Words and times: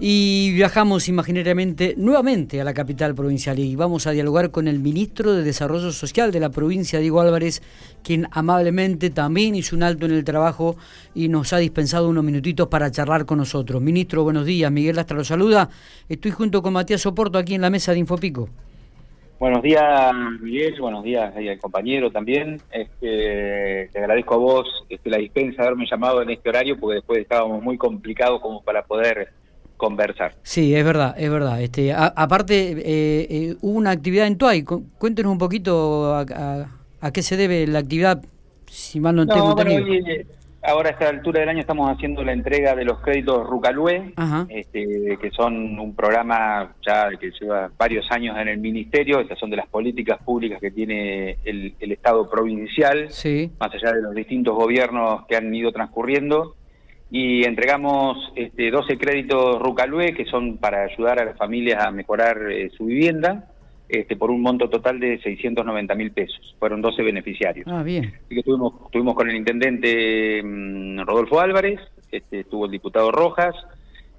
Y 0.00 0.52
viajamos 0.52 1.08
imaginariamente 1.08 1.94
nuevamente 1.96 2.60
a 2.60 2.64
la 2.64 2.72
capital 2.72 3.16
provincial 3.16 3.58
y 3.58 3.74
vamos 3.74 4.06
a 4.06 4.12
dialogar 4.12 4.52
con 4.52 4.68
el 4.68 4.78
ministro 4.78 5.32
de 5.32 5.42
Desarrollo 5.42 5.90
Social 5.90 6.30
de 6.30 6.38
la 6.38 6.50
provincia, 6.50 7.00
Diego 7.00 7.20
Álvarez, 7.20 7.62
quien 8.04 8.28
amablemente 8.30 9.10
también 9.10 9.56
hizo 9.56 9.74
un 9.74 9.82
alto 9.82 10.06
en 10.06 10.12
el 10.12 10.22
trabajo 10.22 10.76
y 11.16 11.26
nos 11.26 11.52
ha 11.52 11.58
dispensado 11.58 12.08
unos 12.08 12.22
minutitos 12.22 12.68
para 12.68 12.92
charlar 12.92 13.26
con 13.26 13.38
nosotros. 13.38 13.82
Ministro, 13.82 14.22
buenos 14.22 14.46
días. 14.46 14.70
Miguel 14.70 14.94
Lastra 14.94 15.16
lo 15.16 15.24
saluda. 15.24 15.68
Estoy 16.08 16.30
junto 16.30 16.62
con 16.62 16.74
Matías 16.74 17.00
Soporto 17.00 17.36
aquí 17.36 17.56
en 17.56 17.62
la 17.62 17.70
mesa 17.70 17.90
de 17.90 17.98
Infopico. 17.98 18.48
Buenos 19.40 19.62
días, 19.62 20.14
Miguel. 20.40 20.80
Buenos 20.80 21.02
días 21.02 21.34
compañero 21.60 22.12
también. 22.12 22.60
Este, 22.70 23.88
te 23.92 23.98
agradezco 23.98 24.34
a 24.34 24.38
vos 24.38 24.84
este, 24.88 25.10
la 25.10 25.18
dispensa 25.18 25.62
de 25.62 25.68
haberme 25.68 25.86
llamado 25.90 26.22
en 26.22 26.30
este 26.30 26.48
horario 26.48 26.78
porque 26.78 26.96
después 26.96 27.18
estábamos 27.18 27.60
muy 27.64 27.76
complicados 27.76 28.40
como 28.40 28.62
para 28.62 28.84
poder 28.84 29.32
conversar. 29.78 30.34
Sí, 30.42 30.74
es 30.74 30.84
verdad, 30.84 31.14
es 31.16 31.30
verdad. 31.30 31.62
Este, 31.62 31.94
aparte, 31.94 32.72
eh, 32.72 33.26
eh, 33.30 33.56
hubo 33.62 33.78
una 33.78 33.92
actividad 33.92 34.26
en 34.26 34.36
Tuay. 34.36 34.62
Cuéntenos 34.62 35.32
un 35.32 35.38
poquito 35.38 36.14
a, 36.14 36.66
qué 37.14 37.22
se 37.22 37.38
debe 37.38 37.66
la 37.66 37.78
actividad, 37.78 38.22
si 38.66 39.00
mal 39.00 39.16
no, 39.16 39.26
tengo 39.26 39.58
entendido. 39.58 40.26
Ahora 40.60 40.88
a 40.88 40.92
esta 40.92 41.08
altura 41.08 41.40
del 41.40 41.48
año 41.48 41.60
estamos 41.60 41.88
haciendo 41.88 42.22
la 42.24 42.32
entrega 42.32 42.74
de 42.74 42.84
los 42.84 43.00
créditos 43.00 43.46
Rucalue, 43.46 44.12
este, 44.48 45.16
que 45.20 45.30
son 45.30 45.78
un 45.78 45.94
programa 45.94 46.74
ya 46.84 47.08
que 47.18 47.30
lleva 47.40 47.70
varios 47.78 48.10
años 48.10 48.36
en 48.36 48.48
el 48.48 48.58
Ministerio, 48.58 49.20
estas 49.20 49.38
son 49.38 49.50
de 49.50 49.56
las 49.56 49.68
políticas 49.68 50.18
públicas 50.22 50.60
que 50.60 50.72
tiene 50.72 51.38
el, 51.44 51.74
Estado 51.80 52.28
provincial, 52.28 53.08
más 53.58 53.74
allá 53.74 53.92
de 53.92 54.02
los 54.02 54.14
distintos 54.14 54.54
gobiernos 54.54 55.26
que 55.26 55.36
han 55.36 55.54
ido 55.54 55.72
transcurriendo, 55.72 56.56
y 57.10 57.44
entregamos 57.44 58.32
este, 58.36 58.70
12 58.70 58.98
créditos 58.98 59.60
Rucalue, 59.60 60.12
que 60.14 60.26
son 60.26 60.58
para 60.58 60.82
ayudar 60.82 61.20
a 61.20 61.24
las 61.24 61.38
familias 61.38 61.84
a 61.84 61.90
mejorar 61.90 62.50
eh, 62.50 62.70
su 62.76 62.86
vivienda, 62.86 63.48
este, 63.88 64.16
por 64.16 64.30
un 64.30 64.42
monto 64.42 64.68
total 64.68 65.00
de 65.00 65.18
690 65.18 65.94
mil 65.94 66.10
pesos. 66.10 66.54
Fueron 66.58 66.82
12 66.82 67.02
beneficiarios. 67.02 67.66
Ah, 67.68 67.82
bien. 67.82 68.04
Así 68.04 68.34
que 68.34 68.40
estuvimos, 68.40 68.74
estuvimos 68.84 69.14
con 69.14 69.30
el 69.30 69.36
intendente 69.36 70.42
mm, 70.42 71.00
Rodolfo 71.00 71.40
Álvarez, 71.40 71.80
este, 72.12 72.40
estuvo 72.40 72.66
el 72.66 72.72
diputado 72.72 73.10
Rojas, 73.10 73.54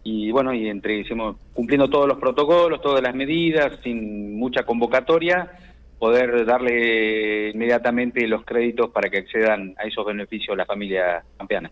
y 0.04 0.32
bueno, 0.32 0.54
y 0.54 0.68
entre 0.68 0.98
hicimos, 0.98 1.36
cumpliendo 1.54 1.88
todos 1.90 2.08
los 2.08 2.18
protocolos, 2.18 2.82
todas 2.82 3.04
las 3.04 3.14
medidas, 3.14 3.80
sin 3.84 4.40
mucha 4.40 4.64
convocatoria, 4.64 5.52
poder 6.00 6.46
darle 6.46 7.50
inmediatamente 7.50 8.26
los 8.28 8.44
créditos 8.46 8.90
para 8.90 9.10
que 9.10 9.18
accedan 9.18 9.76
a 9.78 9.84
esos 9.84 10.06
beneficios 10.06 10.54
a 10.54 10.58
la 10.58 10.66
familia 10.66 11.24
campeana. 11.38 11.70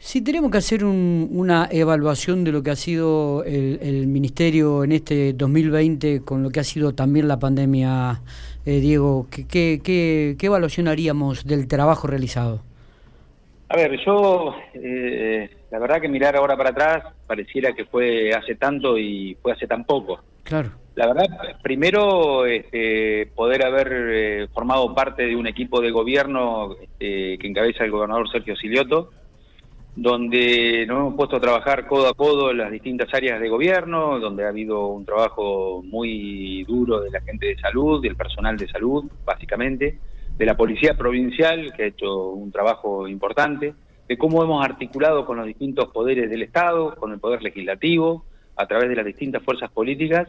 Si 0.00 0.22
tenemos 0.22 0.50
que 0.50 0.58
hacer 0.58 0.84
una 0.84 1.68
evaluación 1.70 2.44
de 2.44 2.52
lo 2.52 2.62
que 2.62 2.70
ha 2.70 2.76
sido 2.76 3.42
el, 3.44 4.06
Ministerio 4.06 4.84
en 4.84 4.92
este 4.92 5.32
2020 5.32 6.22
con 6.24 6.42
lo 6.42 6.50
que 6.50 6.60
ha 6.60 6.64
sido 6.64 6.94
también 6.94 7.26
la 7.26 7.38
pandemia, 7.38 8.20
eh, 8.64 8.80
Diego, 8.80 9.26
¿qué, 9.30 9.80
qué, 9.82 10.36
evaluación 10.40 10.86
haríamos 10.86 11.44
del 11.46 11.66
trabajo 11.66 12.06
realizado? 12.06 12.62
A 13.68 13.76
ver, 13.76 13.98
yo, 14.06 14.54
eh, 14.72 15.50
la 15.70 15.78
verdad 15.78 16.00
que 16.00 16.08
mirar 16.08 16.36
ahora 16.36 16.56
para 16.56 16.70
atrás 16.70 17.14
pareciera 17.26 17.72
que 17.72 17.84
fue 17.84 18.32
hace 18.32 18.54
tanto 18.54 18.96
y 18.96 19.36
fue 19.42 19.52
hace 19.52 19.66
tan 19.66 19.84
poco. 19.84 20.20
Claro. 20.44 20.70
La 20.94 21.06
verdad, 21.06 21.26
primero, 21.62 22.46
este, 22.46 23.30
poder 23.34 23.66
haber 23.66 23.88
eh, 23.92 24.48
formado 24.54 24.94
parte 24.94 25.26
de 25.26 25.36
un 25.36 25.46
equipo 25.46 25.80
de 25.80 25.90
gobierno 25.90 26.76
este, 26.80 27.36
que 27.38 27.46
encabeza 27.46 27.84
el 27.84 27.90
gobernador 27.90 28.30
Sergio 28.30 28.56
Silioto, 28.56 29.10
donde 30.00 30.84
nos 30.86 30.98
hemos 30.98 31.14
puesto 31.14 31.36
a 31.36 31.40
trabajar 31.40 31.88
codo 31.88 32.06
a 32.06 32.14
codo 32.14 32.52
en 32.52 32.58
las 32.58 32.70
distintas 32.70 33.12
áreas 33.12 33.40
de 33.40 33.48
gobierno, 33.48 34.20
donde 34.20 34.44
ha 34.44 34.48
habido 34.48 34.86
un 34.86 35.04
trabajo 35.04 35.82
muy 35.84 36.62
duro 36.68 37.00
de 37.00 37.10
la 37.10 37.20
gente 37.20 37.46
de 37.46 37.58
salud, 37.58 38.00
del 38.00 38.14
personal 38.14 38.56
de 38.56 38.68
salud, 38.68 39.10
básicamente, 39.24 39.98
de 40.36 40.46
la 40.46 40.56
policía 40.56 40.96
provincial, 40.96 41.72
que 41.74 41.82
ha 41.82 41.86
hecho 41.86 42.28
un 42.28 42.52
trabajo 42.52 43.08
importante, 43.08 43.74
de 44.06 44.16
cómo 44.16 44.44
hemos 44.44 44.64
articulado 44.64 45.26
con 45.26 45.36
los 45.36 45.46
distintos 45.46 45.88
poderes 45.88 46.30
del 46.30 46.42
Estado, 46.42 46.94
con 46.94 47.12
el 47.12 47.18
Poder 47.18 47.42
Legislativo, 47.42 48.24
a 48.54 48.68
través 48.68 48.88
de 48.88 48.94
las 48.94 49.04
distintas 49.04 49.42
fuerzas 49.42 49.68
políticas, 49.72 50.28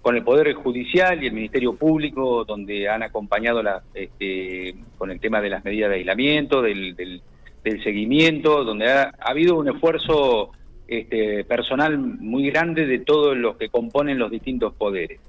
con 0.00 0.16
el 0.16 0.24
Poder 0.24 0.54
Judicial 0.54 1.22
y 1.22 1.26
el 1.26 1.34
Ministerio 1.34 1.74
Público, 1.74 2.46
donde 2.46 2.88
han 2.88 3.02
acompañado 3.02 3.62
la, 3.62 3.82
este, 3.92 4.76
con 4.96 5.10
el 5.10 5.20
tema 5.20 5.42
de 5.42 5.50
las 5.50 5.62
medidas 5.62 5.90
de 5.90 5.96
aislamiento, 5.96 6.62
del 6.62 6.96
del 6.96 7.20
seguimiento, 7.62 8.64
donde 8.64 8.90
ha, 8.90 9.12
habido 9.20 9.56
un 9.56 9.68
esfuerzo 9.68 10.50
este, 10.86 11.44
personal 11.44 11.98
muy 11.98 12.50
grande 12.50 12.86
de 12.86 13.00
todos 13.00 13.36
los 13.36 13.56
que 13.56 13.68
componen 13.68 14.18
los 14.18 14.30
distintos 14.30 14.74
poderes. 14.74 15.20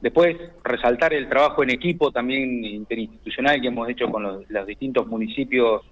Después, 0.00 0.36
resaltar 0.64 1.12
el 1.12 1.28
trabajo 1.28 1.62
en 1.62 1.70
equipo 1.70 2.10
también 2.10 2.64
interinstitucional 2.64 3.60
que 3.60 3.68
hemos 3.68 3.88
hecho 3.88 4.10
con 4.10 4.22
los, 4.22 4.66
distintos 4.66 5.06
municipios 5.06 5.82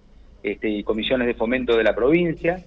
este, 0.42 0.68
y 0.68 0.82
comisiones 0.82 1.26
de 1.26 1.34
fomento 1.34 1.76
de 1.76 1.84
la 1.84 1.94
provincia. 1.94 2.64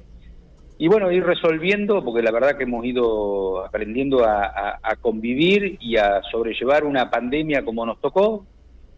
Y 0.77 0.87
bueno, 0.87 1.11
ir 1.11 1.23
resolviendo, 1.23 2.03
porque 2.03 2.23
la 2.23 2.31
verdad 2.31 2.57
que 2.57 2.63
hemos 2.63 2.85
ido 2.85 3.63
aprendiendo 3.63 4.25
a 4.25 4.95
convivir 4.99 5.77
y 5.79 5.97
a 5.97 6.21
sobrellevar 6.23 6.85
una 6.85 7.09
pandemia 7.11 7.63
como 7.63 7.85
nos 7.85 7.99
tocó, 7.99 8.45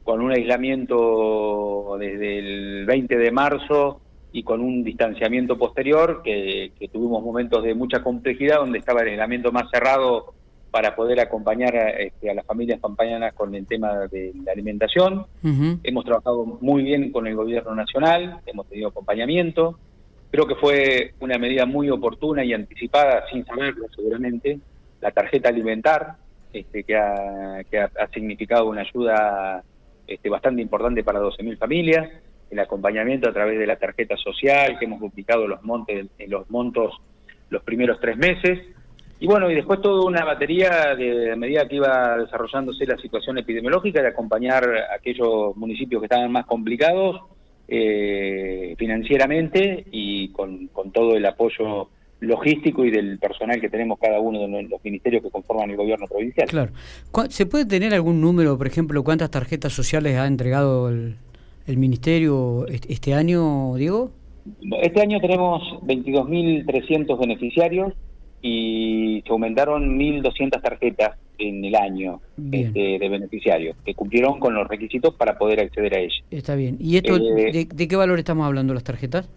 con 0.04 0.22
un 0.22 0.32
aislamiento 0.32 1.96
desde 1.98 2.40
el 2.40 2.86
20 2.86 3.18
de 3.18 3.32
marzo 3.32 4.02
y 4.34 4.42
con 4.42 4.62
un 4.62 4.84
distanciamiento 4.84 5.58
posterior, 5.60 6.22
que, 6.24 6.72
tuvimos 6.92 7.24
momentos 7.24 7.64
de 7.64 7.76
mucha 7.76 8.02
complejidad, 8.02 8.58
donde 8.58 8.80
estaba 8.80 9.02
el 9.02 9.10
aislamiento 9.10 9.52
más 9.52 9.70
cerrado 9.70 10.34
para 10.72 10.96
poder 10.96 11.20
acompañar 11.20 11.76
a, 11.78 11.90
este, 11.92 12.34
las 12.34 12.44
familias 12.44 12.82
campañanas 12.82 13.34
con 13.36 13.54
el 13.54 13.68
tema 13.68 14.08
de 14.08 14.34
la 14.44 14.52
alimentación. 14.52 15.28
Hemos 15.84 16.04
trabajado 16.04 16.46
muy 16.46 16.82
bien 16.82 17.12
con 17.12 17.28
el 17.28 17.36
gobierno 17.36 17.76
nacional, 17.76 18.40
hemos 18.48 18.68
tenido 18.68 18.90
acompañamiento. 18.90 19.78
Creo 20.32 20.48
que 20.48 20.56
fue 20.56 21.14
una 21.20 21.38
medida 21.38 21.68
muy 21.68 21.92
oportuna 21.92 22.44
y 22.44 22.54
anticipada, 22.54 23.26
sin 23.32 23.46
saberlo 23.46 23.86
seguramente, 23.96 24.58
la 25.00 25.12
tarjeta 25.12 25.50
alimentar, 25.50 26.16
este, 26.52 26.84
que, 26.84 26.96
ha, 26.96 27.64
que 27.70 27.78
ha, 27.78 28.08
significado 28.12 28.66
una 28.66 28.82
ayuda 28.82 29.64
este, 30.08 30.28
bastante 30.28 30.64
importante 30.64 31.04
para 31.04 31.20
12.000 31.20 31.58
familias 31.60 32.10
el 32.54 32.60
acompañamiento 32.60 33.30
a 33.30 33.34
través 33.34 33.60
de 33.60 33.68
la 33.68 33.76
tarjeta 33.76 34.16
social, 34.18 34.78
que 34.80 34.86
hemos 34.86 35.02
duplicado 35.02 35.48
los, 35.48 35.62
montes, 35.64 36.08
los 36.28 36.50
montos 36.50 36.94
los 37.50 37.64
primeros 37.64 38.00
tres 38.00 38.18
meses. 38.18 38.60
Y 39.20 39.28
bueno, 39.28 39.50
y 39.50 39.56
después 39.56 39.82
toda 39.82 40.06
una 40.06 40.26
batería 40.26 40.96
de, 40.96 41.32
a 41.32 41.36
medida 41.36 41.68
que 41.68 41.76
iba 41.78 42.18
desarrollándose 42.18 42.86
la 42.86 42.98
situación 42.98 43.38
epidemiológica 43.38 44.02
de 44.02 44.10
acompañar 44.10 44.66
a 44.66 44.96
aquellos 44.96 45.56
municipios 45.56 46.02
que 46.02 46.08
estaban 46.08 46.32
más 46.32 46.46
complicados 46.46 47.22
eh, 47.68 48.76
financieramente 48.78 49.86
y 49.92 50.30
con, 50.30 50.68
con 50.68 50.92
todo 50.92 51.16
el 51.16 51.26
apoyo 51.26 51.90
logístico 52.20 52.84
y 52.86 52.92
del 52.92 53.18
personal 53.20 53.62
que 53.62 53.70
tenemos 53.70 54.00
cada 54.00 54.20
uno 54.20 54.42
de 54.42 54.64
los 54.64 54.84
ministerios 54.84 55.24
que 55.24 55.30
conforman 55.30 55.70
el 55.72 55.78
gobierno 55.78 56.08
provincial. 56.08 56.48
Claro. 56.48 56.72
¿Se 57.30 57.46
puede 57.46 57.66
tener 57.66 57.94
algún 57.94 58.20
número, 58.20 58.58
por 58.58 58.68
ejemplo, 58.68 59.04
cuántas 59.04 59.32
tarjetas 59.32 59.74
sociales 59.74 60.18
ha 60.18 60.28
entregado 60.28 60.90
el, 60.90 61.16
el 61.68 61.78
ministerio 61.78 62.66
este 62.68 63.14
año, 63.14 63.76
Diego? 63.76 64.12
Este 64.82 65.02
año 65.02 65.20
tenemos 65.22 65.62
22.300 65.84 67.18
beneficiarios 67.18 67.94
y 68.42 69.24
se 69.26 69.32
aumentaron 69.32 69.98
1.200 69.98 70.62
tarjetas 70.62 71.18
en 71.38 71.64
el 71.64 71.76
año 71.76 72.22
este, 72.52 73.00
de 73.00 73.10
beneficiarios 73.10 73.76
que 73.86 73.96
cumplieron 73.96 74.40
con 74.40 74.54
los 74.54 74.68
requisitos 74.68 75.16
para 75.16 75.38
poder 75.38 75.62
acceder 75.62 75.96
a 75.96 76.00
ellas. 76.00 76.24
Está 76.30 76.56
bien. 76.56 76.78
¿Y 76.80 76.98
esto 76.98 77.16
eh, 77.16 77.68
de, 77.74 77.88
qué 77.88 77.96
valor 77.96 78.20
estamos 78.20 78.46
hablando 78.46 78.74
las 78.74 78.84
tarjetas? 78.84 79.30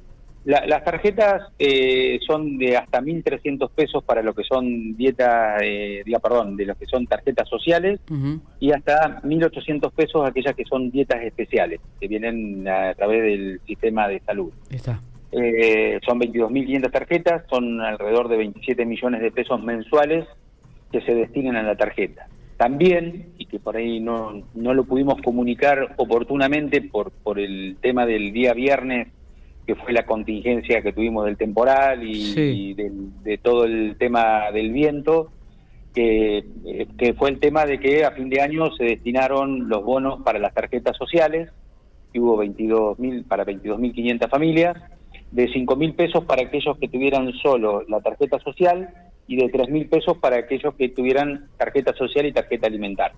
Las 0.47 0.85
tarjetas 0.85 1.43
eh, 1.59 2.21
son 2.25 2.57
de 2.57 2.77
hasta 2.77 3.01
1.300 3.01 3.69
pesos 3.69 4.05
para 4.05 4.23
lo 4.23 4.33
que 4.33 4.45
son 4.45 4.97
dietas, 4.97 5.61
eh, 5.61 6.03
diga, 6.07 6.21
perdón, 6.21 6.57
de 6.57 6.67
lo 6.67 6.77
que 6.77 6.87
son 6.87 7.05
tarjetas 7.07 7.49
sociales 7.49 7.99
y 8.61 8.71
hasta 8.71 9.23
1.800 9.23 9.91
pesos 9.91 10.25
aquellas 10.25 10.55
que 10.55 10.65
son 10.65 10.93
dietas 10.93 11.21
especiales, 11.25 11.81
que 12.01 12.07
vienen 12.07 12.67
a 12.69 12.95
través 12.95 13.23
del 13.23 13.61
sistema 13.67 14.07
de 14.07 14.21
salud. 14.21 14.53
Está. 14.71 15.01
Eh, 15.33 15.99
son 16.07 16.21
22.500 16.21 16.93
tarjetas, 16.93 17.43
son 17.51 17.81
alrededor 17.81 18.29
de 18.29 18.37
27 18.37 18.87
millones 18.87 19.23
de 19.23 19.33
pesos 19.33 19.61
mensuales 19.61 20.27
que 20.93 21.01
se 21.01 21.13
destinen 21.13 21.57
a 21.57 21.65
la 21.65 21.75
tarjeta. 21.75 22.29
También, 22.57 23.33
y 23.37 23.47
que 23.47 23.59
por 23.59 23.77
ahí 23.77 23.99
no, 23.99 24.45
no 24.55 24.75
lo 24.75 24.85
pudimos 24.85 25.21
comunicar 25.23 25.95
oportunamente 25.97 26.83
por, 26.83 27.11
por 27.11 27.41
el 27.41 27.77
tema 27.81 28.07
del 28.07 28.33
día 28.33 28.55
viernes 28.55 29.09
que 29.67 29.75
fue 29.75 29.93
la 29.93 30.07
contingencia 30.07 30.81
que 30.81 30.93
tuvimos 30.93 31.25
del 31.25 31.37
temporal 31.37 32.03
y, 32.03 32.75
de 32.75 33.39
todo 33.39 33.65
el 33.65 33.97
tema 33.99 34.51
del 34.53 34.73
viento, 34.73 35.33
que, 35.93 36.45
eh, 36.65 36.87
que, 36.97 37.15
fue 37.15 37.31
el 37.31 37.41
tema 37.41 37.65
de 37.67 37.81
que 37.81 38.05
a 38.05 38.13
fin 38.13 38.29
de 38.29 38.41
año 38.41 38.71
se 38.77 38.85
destinaron 38.85 39.69
los 39.69 39.83
bonos 39.83 40.23
para 40.23 40.39
las 40.39 40.55
tarjetas 40.55 40.97
sociales, 40.97 41.51
que 42.13 42.21
hubo 42.21 42.37
22 42.37 42.99
mil 42.99 43.25
para 43.25 43.45
22.500 43.45 44.31
familias, 44.31 44.77
de 45.33 45.49
5 45.53 45.77
mil 45.77 45.95
pesos 45.95 46.25
para 46.25 46.43
aquellos 46.43 46.79
que 46.79 46.89
tuvieran 46.89 47.33
solo 47.43 47.83
la 47.89 48.01
tarjeta 48.01 48.39
social 48.39 48.89
y 49.27 49.37
de 49.37 49.49
3 49.49 49.69
mil 49.71 49.89
pesos 49.89 50.17
para 50.19 50.37
aquellos 50.37 50.75
que 50.75 50.91
tuvieran 50.91 51.49
tarjeta 51.57 51.93
social 51.95 52.27
y 52.27 52.33
tarjeta 52.33 52.69
alimentar. 52.69 53.13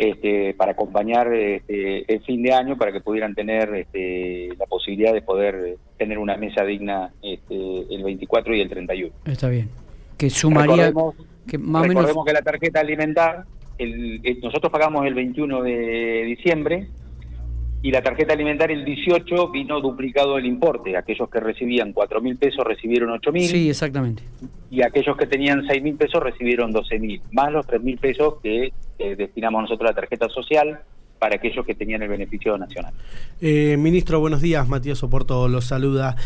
Este, 0.00 0.54
para 0.54 0.72
acompañar 0.72 1.30
este, 1.34 2.10
el 2.10 2.22
fin 2.22 2.42
de 2.42 2.54
año, 2.54 2.78
para 2.78 2.90
que 2.90 3.02
pudieran 3.02 3.34
tener 3.34 3.74
este, 3.74 4.48
la 4.58 4.64
posibilidad 4.64 5.12
de 5.12 5.20
poder 5.20 5.76
tener 5.98 6.16
una 6.16 6.38
mesa 6.38 6.64
digna 6.64 7.12
este, 7.20 7.54
el 7.94 8.02
24 8.02 8.56
y 8.56 8.62
el 8.62 8.70
31. 8.70 9.14
Está 9.26 9.50
bien. 9.50 9.68
Que 10.16 10.30
sumaría... 10.30 10.86
Recordemos 10.86 11.14
que, 11.46 11.58
más 11.58 11.86
recordemos 11.86 12.24
que 12.24 12.32
la 12.32 12.40
tarjeta 12.40 12.80
alimentar, 12.80 13.44
el, 13.76 14.22
nosotros 14.42 14.72
pagamos 14.72 15.04
el 15.04 15.12
21 15.12 15.62
de 15.64 16.24
diciembre, 16.24 16.88
y 17.82 17.90
la 17.90 18.00
tarjeta 18.00 18.32
alimentaria 18.32 18.74
el 18.74 18.86
18 18.86 19.50
vino 19.50 19.82
duplicado 19.82 20.38
el 20.38 20.46
importe. 20.46 20.96
Aquellos 20.96 21.28
que 21.28 21.40
recibían 21.40 21.92
4 21.92 22.22
mil 22.22 22.38
pesos 22.38 22.64
recibieron 22.64 23.10
8 23.10 23.32
mil. 23.32 23.48
Sí, 23.48 23.68
exactamente. 23.68 24.22
Y 24.70 24.80
aquellos 24.80 25.14
que 25.18 25.26
tenían 25.26 25.66
6 25.66 25.82
mil 25.82 25.96
pesos 25.96 26.22
recibieron 26.22 26.72
12 26.72 26.98
mil, 26.98 27.20
más 27.32 27.52
los 27.52 27.66
3 27.66 27.82
mil 27.82 27.98
pesos 27.98 28.36
que 28.42 28.72
destinamos 29.16 29.62
nosotros 29.62 29.90
la 29.90 29.94
tarjeta 29.94 30.28
social 30.28 30.80
para 31.18 31.36
aquellos 31.36 31.64
que 31.66 31.74
tenían 31.74 32.02
el 32.02 32.08
beneficio 32.08 32.56
nacional. 32.56 32.94
Eh, 33.40 33.76
ministro, 33.78 34.20
buenos 34.20 34.40
días. 34.40 34.66
Matías 34.68 35.02
Oporto 35.02 35.48
los 35.48 35.66
saluda. 35.66 36.16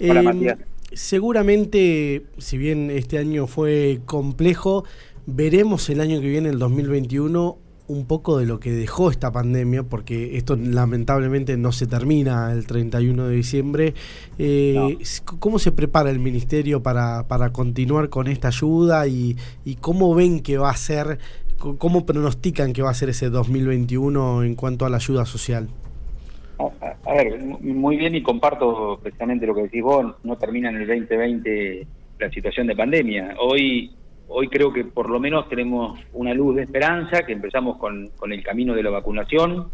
Hola, 0.00 0.20
eh, 0.20 0.22
Matías. 0.22 0.58
Seguramente, 0.92 2.24
si 2.36 2.58
bien 2.58 2.90
este 2.90 3.18
año 3.18 3.46
fue 3.46 4.00
complejo, 4.04 4.84
veremos 5.24 5.88
el 5.88 6.00
año 6.00 6.20
que 6.20 6.28
viene, 6.28 6.50
el 6.50 6.58
2021, 6.58 7.56
un 7.88 8.06
poco 8.06 8.38
de 8.38 8.46
lo 8.46 8.60
que 8.60 8.70
dejó 8.72 9.10
esta 9.10 9.32
pandemia, 9.32 9.82
porque 9.84 10.36
esto 10.36 10.56
lamentablemente 10.56 11.56
no 11.56 11.72
se 11.72 11.86
termina 11.86 12.52
el 12.52 12.66
31 12.66 13.28
de 13.28 13.34
diciembre. 13.34 13.94
Eh, 14.38 14.98
¿Cómo 15.38 15.58
se 15.58 15.72
prepara 15.72 16.10
el 16.10 16.18
Ministerio 16.18 16.82
para, 16.82 17.26
para 17.26 17.52
continuar 17.52 18.08
con 18.08 18.28
esta 18.28 18.48
ayuda 18.48 19.06
y, 19.06 19.36
y, 19.64 19.76
cómo 19.76 20.14
ven 20.14 20.40
que 20.40 20.58
va 20.58 20.70
a 20.70 20.76
ser, 20.76 21.18
cómo 21.78 22.06
pronostican 22.06 22.72
que 22.72 22.82
va 22.82 22.90
a 22.90 22.94
ser 22.94 23.08
ese 23.08 23.30
2021 23.30 24.42
en 24.42 24.54
cuanto 24.54 24.84
a 24.84 24.90
la 24.90 24.96
ayuda 24.96 25.24
social? 25.24 25.68
A, 27.04 27.14
ver, 27.14 27.40
muy 27.40 27.96
bien 27.96 28.14
y 28.14 28.22
comparto 28.22 28.98
precisamente 29.02 29.46
lo 29.46 29.54
que 29.54 29.62
decís 29.62 29.82
vos, 29.82 30.14
no 30.22 30.36
termina 30.36 30.70
en 30.70 30.76
el 30.76 30.86
2020 30.86 31.86
la 32.18 32.30
situación 32.30 32.66
de 32.66 32.76
pandemia. 32.76 33.34
Hoy 33.40 33.90
hoy 34.34 34.48
creo 34.48 34.72
que 34.72 34.84
por 34.84 35.10
lo 35.10 35.20
menos 35.20 35.48
tenemos 35.48 35.98
una 36.12 36.32
luz 36.34 36.56
de 36.56 36.62
esperanza, 36.62 37.24
que 37.24 37.32
empezamos 37.32 37.76
con, 37.76 38.08
con 38.16 38.32
el 38.32 38.42
camino 38.42 38.74
de 38.74 38.82
la 38.82 38.90
vacunación. 38.90 39.68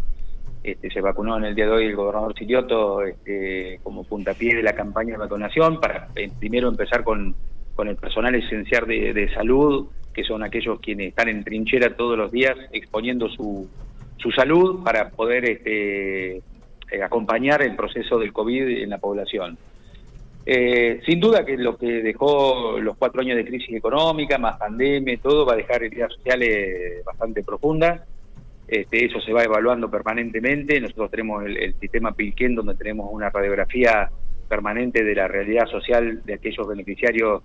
Este, 0.63 0.91
se 0.91 1.01
vacunó 1.01 1.39
en 1.39 1.45
el 1.45 1.55
día 1.55 1.67
de 1.67 1.71
hoy 1.71 1.85
el 1.87 1.97
gobernador 1.97 2.35
Silioto 2.37 3.03
este, 3.03 3.79
como 3.83 4.03
puntapié 4.03 4.57
de 4.57 4.63
la 4.63 4.73
campaña 4.73 5.13
de 5.13 5.19
vacunación 5.19 5.81
para 5.81 6.09
eh, 6.17 6.31
primero 6.39 6.69
empezar 6.69 7.05
con, 7.05 7.37
con 7.77 7.87
el 7.87 7.97
personal 7.97 8.35
esencial 8.35 8.87
de, 8.87 9.13
de, 9.13 9.33
salud, 9.33 9.87
que 10.19 10.25
son 10.25 10.43
aquellos 10.43 10.81
quienes 10.81 11.11
están 11.11 11.29
en 11.29 11.45
trinchera 11.45 11.95
todos 11.95 12.19
los 12.19 12.33
días 12.33 12.57
exponiendo 12.73 13.29
su, 13.29 13.69
su 14.17 14.33
salud 14.33 14.83
para 14.83 15.11
poder 15.11 15.45
este, 15.45 16.39
eh, 16.39 17.03
acompañar 17.05 17.63
el 17.63 17.77
proceso 17.77 18.19
del 18.19 18.33
COVID 18.33 18.83
en 18.83 18.91
la 18.91 18.99
población. 18.99 19.57
Eh, 20.45 21.01
sin 21.07 21.21
duda 21.21 21.45
que 21.45 21.57
lo 21.57 21.77
que 21.79 22.03
dejó 22.03 22.81
los 22.81 22.97
cuatro 22.97 23.21
años 23.21 23.37
de 23.37 23.45
crisis 23.45 23.77
económica, 23.77 24.39
más 24.39 24.59
pandemia, 24.59 25.17
todo 25.23 25.47
va 25.47 25.53
a 25.53 25.57
dejar 25.57 25.85
heridas 25.85 26.13
sociales 26.15 27.05
bastante 27.05 27.45
profundas. 27.45 28.03
Este, 28.67 29.05
eso 29.05 29.21
se 29.21 29.33
va 29.33 29.45
evaluando 29.45 29.89
permanentemente. 29.89 30.81
Nosotros 30.81 31.13
tenemos 31.13 31.45
el, 31.45 31.75
sistema 31.79 32.11
Pilquén, 32.11 32.57
donde 32.57 32.75
tenemos 32.75 33.09
una 33.13 33.31
radiografía 33.31 34.11
permanente 34.49 35.05
de 35.05 35.15
la 35.15 35.29
realidad 35.29 35.67
social 35.67 36.23
de 36.25 36.35
aquellos 36.35 36.67
beneficiarios 36.67 37.45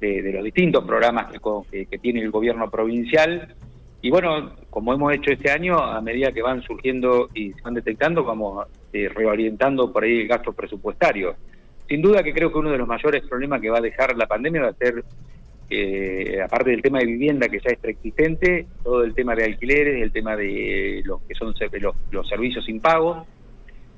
de, 0.00 0.32
los 0.32 0.44
distintos 0.44 0.84
programas 0.84 1.26
que, 1.70 1.86
que, 1.86 1.98
tiene 1.98 2.20
el 2.20 2.30
gobierno 2.30 2.70
provincial. 2.70 3.54
Y 4.00 4.10
bueno, 4.10 4.52
como 4.70 4.94
hemos 4.94 5.12
hecho 5.12 5.32
este 5.32 5.50
año, 5.50 5.78
a 5.78 6.00
medida 6.00 6.32
que 6.32 6.42
van 6.42 6.62
surgiendo 6.62 7.28
y 7.34 7.52
se 7.52 7.62
van 7.62 7.74
detectando, 7.74 8.24
vamos 8.24 8.66
eh, 8.92 9.08
reorientando 9.08 9.92
por 9.92 10.04
ahí 10.04 10.20
el 10.20 10.28
gasto 10.28 10.52
presupuestario. 10.52 11.34
Sin 11.88 12.02
duda 12.02 12.22
que 12.22 12.32
creo 12.32 12.52
que 12.52 12.58
uno 12.58 12.70
de 12.70 12.78
los 12.78 12.86
mayores 12.86 13.26
problemas 13.26 13.60
que 13.60 13.70
va 13.70 13.78
a 13.78 13.82
dejar 13.82 14.16
la 14.16 14.26
pandemia 14.26 14.62
va 14.62 14.68
a 14.68 14.74
ser, 14.74 15.02
eh, 15.70 16.38
aparte 16.44 16.70
del 16.70 16.82
tema 16.82 16.98
de 17.00 17.06
vivienda 17.06 17.48
que 17.48 17.58
ya 17.58 17.70
es 17.70 17.78
preexistente, 17.78 18.66
todo 18.84 19.02
el 19.02 19.14
tema 19.14 19.34
de 19.34 19.44
alquileres, 19.44 20.02
el 20.02 20.12
tema 20.12 20.36
de 20.36 21.02
los 21.04 21.22
que 21.22 21.34
son 21.34 21.54
los, 21.80 21.96
los 22.10 22.28
servicios 22.28 22.68
impagos, 22.68 23.26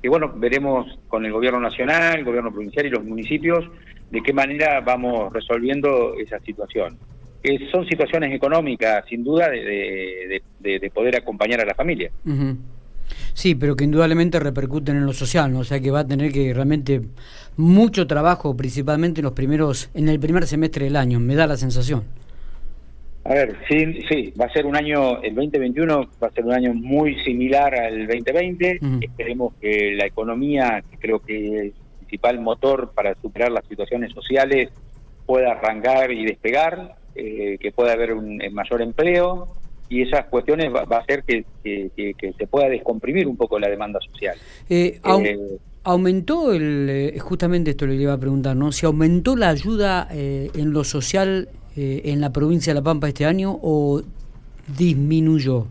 que 0.01 0.09
bueno, 0.09 0.33
veremos 0.35 0.97
con 1.07 1.25
el 1.25 1.31
gobierno 1.31 1.59
nacional, 1.59 2.19
el 2.19 2.25
gobierno 2.25 2.51
provincial 2.51 2.87
y 2.87 2.89
los 2.89 3.03
municipios 3.03 3.69
de 4.11 4.21
qué 4.21 4.33
manera 4.33 4.81
vamos 4.81 5.31
resolviendo 5.33 6.15
esa 6.17 6.39
situación. 6.39 6.97
Que 7.41 7.57
son 7.71 7.87
situaciones 7.87 8.33
económicas, 8.33 9.03
sin 9.09 9.23
duda, 9.23 9.49
de, 9.49 10.91
poder 10.93 11.15
acompañar 11.15 11.61
a 11.61 11.65
la 11.65 11.73
familia. 11.73 12.11
Sí, 13.33 13.55
pero 13.55 13.75
que 13.75 13.83
indudablemente 13.83 14.39
repercuten 14.39 14.97
en 14.97 15.05
lo 15.05 15.13
social, 15.13 15.51
¿no? 15.51 15.59
o 15.59 15.63
sea 15.63 15.79
que 15.79 15.91
va 15.91 16.01
a 16.01 16.07
tener 16.07 16.31
que 16.31 16.53
realmente 16.53 17.01
mucho 17.57 18.07
trabajo, 18.07 18.55
principalmente 18.55 19.21
en 19.21 19.25
los 19.25 19.33
primeros, 19.33 19.89
en 19.93 20.09
el 20.09 20.19
primer 20.19 20.45
semestre 20.45 20.85
del 20.85 20.95
año, 20.95 21.19
me 21.19 21.35
da 21.35 21.47
la 21.47 21.57
sensación. 21.57 22.03
A 23.23 23.33
ver, 23.33 23.55
sí, 23.69 24.01
sí, 24.09 24.33
va 24.39 24.45
a 24.45 24.53
ser 24.53 24.65
un 24.65 24.75
año, 24.75 25.21
el 25.21 25.35
2021 25.35 26.09
va 26.21 26.27
a 26.27 26.31
ser 26.31 26.43
un 26.43 26.53
año 26.53 26.73
muy 26.73 27.21
similar 27.23 27.73
al 27.75 28.07
2020. 28.07 28.79
Esperemos 29.01 29.53
que 29.61 29.93
la 29.95 30.07
economía, 30.07 30.83
creo 30.99 31.19
que 31.19 31.71
principal 32.11 32.39
motor 32.41 32.91
para 32.93 33.15
superar 33.21 33.51
las 33.51 33.65
situaciones 33.67 34.11
sociales, 34.13 34.69
pueda 35.25 35.51
arrancar 35.51 36.11
y 36.11 36.25
despegar, 36.25 36.95
eh, 37.15 37.57
que 37.59 37.71
pueda 37.71 37.93
haber 37.93 38.13
un 38.13 38.41
mayor 38.51 38.81
empleo, 38.81 39.47
y 39.87 40.01
esas 40.01 40.25
cuestiones 40.25 40.73
va, 40.73 40.83
a 40.89 40.99
hacer 40.99 41.23
que, 41.23 41.45
se 41.63 42.47
pueda 42.47 42.69
descomprimir 42.69 43.27
un 43.27 43.37
poco 43.37 43.59
la 43.59 43.69
demanda 43.69 43.99
social. 44.11 44.35
Eh, 44.69 44.99
eh, 45.03 45.57
¿Aumentó 45.83 46.53
el, 46.53 46.87
eh, 46.89 47.19
justamente 47.19 47.71
esto 47.71 47.87
le 47.87 47.95
iba 47.95 48.13
a 48.13 48.17
preguntar, 48.17 48.55
¿no? 48.55 48.71
¿Se 48.71 48.85
aumentó 48.85 49.35
la 49.35 49.49
ayuda 49.49 50.07
en 50.11 50.71
lo 50.71 50.83
social 50.83 51.49
en 51.75 52.21
la 52.21 52.31
provincia 52.31 52.73
de 52.73 52.79
La 52.79 52.83
Pampa 52.83 53.07
este 53.07 53.25
año 53.25 53.57
o 53.61 54.01
disminuyó? 54.77 55.67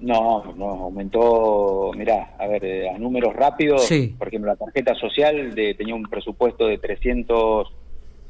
No, 0.00 0.54
no, 0.56 0.66
aumentó, 0.84 1.92
mirá, 1.94 2.34
a 2.38 2.46
ver, 2.46 2.88
a 2.88 2.98
números 2.98 3.34
rápidos, 3.34 3.86
por 4.18 4.28
ejemplo, 4.28 4.50
la 4.50 4.56
tarjeta 4.56 4.94
social 4.94 5.54
de, 5.54 5.74
tenía 5.74 5.94
un 5.94 6.04
presupuesto 6.04 6.66
de 6.66 6.78
300 6.78 7.70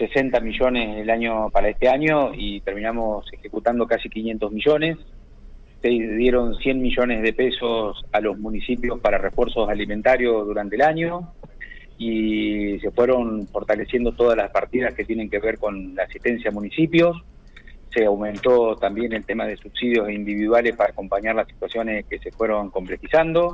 60 0.01 0.41
millones 0.41 0.97
el 0.97 1.11
año 1.11 1.51
para 1.51 1.69
este 1.69 1.89
año 1.89 2.33
y 2.35 2.61
terminamos 2.63 3.31
ejecutando 3.33 3.87
casi 3.87 4.09
500 4.09 4.51
millones. 4.51 4.97
Se 5.83 5.89
dieron 5.89 6.57
100 6.57 6.81
millones 6.81 7.23
de 7.23 7.33
pesos 7.35 8.03
a 8.11 8.21
los 8.21 8.39
municipios 8.39 8.99
para 9.00 9.19
refuerzos 9.19 9.69
alimentarios 9.69 10.47
durante 10.47 10.77
el 10.77 10.83
año 10.83 11.35
y 11.99 12.79
se 12.81 12.91
fueron 12.93 13.47
fortaleciendo 13.49 14.12
todas 14.12 14.39
las 14.39 14.50
partidas 14.50 14.95
que 14.95 15.05
tienen 15.05 15.29
que 15.29 15.39
ver 15.39 15.59
con 15.59 15.95
la 15.95 16.05
asistencia 16.05 16.50
a 16.50 16.55
municipios. 16.55 17.23
Se 17.92 18.04
aumentó 18.04 18.76
también 18.76 19.12
el 19.12 19.25
tema 19.25 19.47
de 19.47 19.56
subsidios 19.56 20.11
individuales 20.11 20.76
para 20.76 20.90
acompañar 20.90 21.35
las 21.35 21.49
situaciones 21.49 22.04
que 22.06 22.18
se 22.18 22.30
fueron 22.30 22.70
complejizando. 22.70 23.52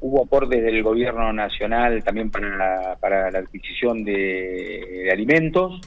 Hubo 0.00 0.24
aportes 0.24 0.62
del 0.62 0.82
gobierno 0.82 1.32
nacional 1.32 2.02
también 2.02 2.30
para 2.30 2.56
la, 2.56 2.96
para 3.00 3.30
la 3.30 3.38
adquisición 3.38 4.02
de, 4.02 5.08
alimentos. 5.12 5.80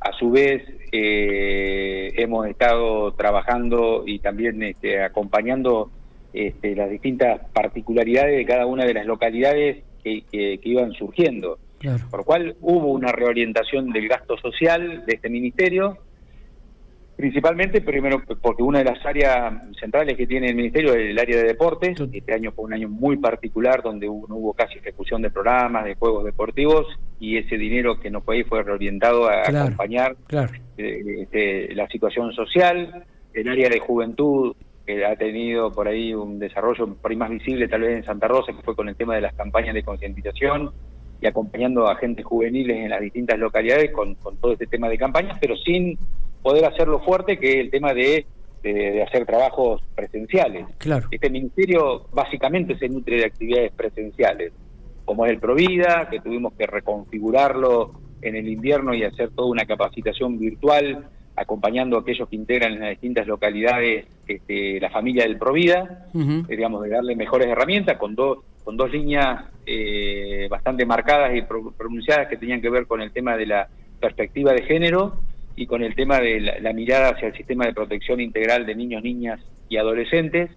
A 0.00 0.12
su 0.12 0.30
vez, 0.30 0.62
eh, 0.92 2.12
hemos 2.16 2.46
estado 2.46 3.12
trabajando 3.14 4.04
y 4.06 4.20
también 4.20 4.62
este, 4.62 5.02
acompañando 5.02 5.90
este, 6.32 6.76
las 6.76 6.88
distintas 6.88 7.40
particularidades 7.52 8.36
de 8.36 8.44
cada 8.44 8.66
una 8.66 8.84
de 8.84 8.94
las 8.94 9.06
localidades 9.06 9.82
que, 10.04 10.22
que, 10.30 10.60
iban 10.62 10.92
surgiendo. 10.92 11.58
Por 12.10 12.20
lo 12.20 12.24
cual 12.24 12.56
hubo 12.60 12.92
una 12.92 13.10
reorientación 13.10 13.90
del 13.90 14.08
gasto 14.08 14.36
social 14.36 15.04
de 15.06 15.14
este 15.14 15.28
ministerio 15.30 15.98
Principalmente, 17.18 17.80
primero, 17.80 18.22
porque 18.40 18.62
una 18.62 18.78
de 18.78 18.84
las 18.84 19.04
áreas 19.04 19.52
centrales 19.80 20.16
que 20.16 20.28
tiene 20.28 20.50
el 20.50 20.54
Ministerio 20.54 20.94
es 20.94 21.10
el 21.10 21.18
área 21.18 21.38
de 21.38 21.48
deportes. 21.48 22.00
Este 22.12 22.32
año 22.32 22.52
fue 22.52 22.66
un 22.66 22.74
año 22.74 22.88
muy 22.88 23.16
particular 23.16 23.82
donde 23.82 24.06
no 24.06 24.36
hubo 24.36 24.52
casi 24.52 24.78
ejecución 24.78 25.20
de 25.20 25.28
programas, 25.28 25.84
de 25.84 25.96
juegos 25.96 26.24
deportivos, 26.24 26.86
y 27.18 27.36
ese 27.36 27.58
dinero 27.58 27.98
que 27.98 28.08
no 28.08 28.20
fue 28.20 28.36
ahí 28.36 28.44
fue 28.44 28.62
reorientado 28.62 29.28
a 29.28 29.40
acompañar 29.40 30.14
eh, 30.76 31.22
este, 31.22 31.74
la 31.74 31.88
situación 31.88 32.32
social. 32.34 33.04
El 33.34 33.48
área 33.48 33.68
de 33.68 33.80
juventud 33.80 34.54
que 34.86 35.04
ha 35.04 35.16
tenido 35.16 35.72
por 35.72 35.88
ahí 35.88 36.14
un 36.14 36.38
desarrollo 36.38 36.94
por 36.94 37.10
ahí 37.10 37.16
más 37.16 37.30
visible 37.30 37.66
tal 37.66 37.80
vez 37.80 37.96
en 37.96 38.04
Santa 38.04 38.28
Rosa, 38.28 38.52
que 38.52 38.62
fue 38.62 38.76
con 38.76 38.88
el 38.88 38.94
tema 38.94 39.16
de 39.16 39.22
las 39.22 39.34
campañas 39.34 39.74
de 39.74 39.82
concientización 39.82 40.70
y 41.20 41.26
acompañando 41.26 41.88
a 41.88 41.94
agentes 41.94 42.24
juveniles 42.24 42.76
en 42.76 42.90
las 42.90 43.00
distintas 43.00 43.40
localidades 43.40 43.90
con, 43.90 44.14
con 44.14 44.36
todo 44.36 44.52
este 44.52 44.68
tema 44.68 44.88
de 44.88 44.96
campañas, 44.96 45.36
pero 45.40 45.56
sin 45.56 45.98
poder 46.42 46.64
hacerlo 46.64 47.00
fuerte, 47.00 47.38
que 47.38 47.52
es 47.52 47.56
el 47.58 47.70
tema 47.70 47.92
de, 47.94 48.26
de, 48.62 49.02
hacer 49.02 49.26
trabajos 49.26 49.82
presenciales. 49.94 50.66
Claro. 50.78 51.08
Este 51.10 51.30
ministerio 51.30 52.06
básicamente 52.12 52.78
se 52.78 52.88
nutre 52.88 53.16
de 53.16 53.26
actividades 53.26 53.72
presenciales, 53.72 54.52
como 55.04 55.24
es 55.26 55.32
el 55.32 55.38
Provida, 55.38 56.08
que 56.10 56.20
tuvimos 56.20 56.52
que 56.54 56.66
reconfigurarlo 56.66 57.92
en 58.22 58.36
el 58.36 58.48
invierno 58.48 58.94
y 58.94 59.04
hacer 59.04 59.30
toda 59.30 59.48
una 59.48 59.64
capacitación 59.64 60.38
virtual 60.38 61.08
acompañando 61.36 61.96
a 61.96 62.00
aquellos 62.00 62.28
que 62.28 62.36
integran 62.36 62.74
en 62.74 62.80
las 62.80 62.90
distintas 62.90 63.26
localidades 63.26 64.06
este, 64.26 64.80
la 64.80 64.90
familia 64.90 65.22
del 65.22 65.38
Provida, 65.38 66.08
eh, 66.14 66.42
digamos, 66.48 66.82
de 66.82 66.90
darle 66.90 67.14
mejores 67.14 67.46
herramientas 67.46 67.96
con 67.96 68.14
dos, 68.14 68.38
con 68.64 68.76
dos 68.76 68.90
líneas 68.90 69.44
eh, 69.64 70.48
bastante 70.50 70.84
marcadas 70.84 71.36
y 71.36 71.42
pronunciadas 71.42 72.28
que 72.28 72.36
tenían 72.36 72.60
que 72.60 72.70
ver 72.70 72.86
con 72.86 73.00
el 73.00 73.12
tema 73.12 73.36
de 73.36 73.46
la 73.46 73.68
perspectiva 74.00 74.52
de 74.52 74.62
género 74.62 75.20
y 75.58 75.66
con 75.66 75.82
el 75.82 75.96
tema 75.96 76.20
de 76.20 76.40
la, 76.40 76.72
mirada 76.72 77.10
hacia 77.10 77.28
el 77.28 77.36
sistema 77.36 77.66
de 77.66 77.74
protección 77.74 78.20
integral 78.20 78.64
de 78.64 78.76
niños, 78.76 79.02
niñas 79.02 79.40
y 79.68 79.76
adolescentes, 79.76 80.50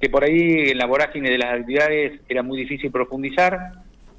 que 0.00 0.08
por 0.08 0.24
ahí 0.24 0.70
en 0.70 0.78
la 0.78 0.86
vorágine 0.86 1.28
de 1.28 1.36
las 1.36 1.60
actividades 1.60 2.20
era 2.26 2.42
muy 2.42 2.58
difícil 2.58 2.90
profundizar, 2.90 3.72